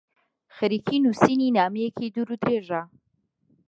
[0.55, 2.81] خەریکی نووسینی نامەیەکی دوورودرێژە.